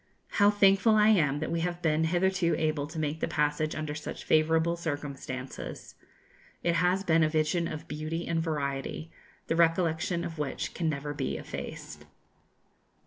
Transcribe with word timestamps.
How 0.41 0.49
thankful 0.49 0.95
I 0.95 1.09
am 1.09 1.37
that 1.41 1.51
we 1.51 1.59
have 1.59 1.83
been 1.83 2.05
hitherto 2.05 2.55
able 2.57 2.87
to 2.87 2.97
make 2.97 3.19
the 3.19 3.27
passage 3.27 3.75
under 3.75 3.93
such 3.93 4.23
favourable 4.23 4.75
circumstances! 4.75 5.93
It 6.63 6.77
has 6.77 7.03
been 7.03 7.21
a 7.21 7.29
vision 7.29 7.67
of 7.67 7.87
beauty 7.87 8.27
and 8.27 8.41
variety, 8.41 9.11
the 9.45 9.55
recollection 9.55 10.23
of 10.23 10.39
which 10.39 10.73
can 10.73 10.89
never 10.89 11.13
be 11.13 11.37
effaced. 11.37 12.05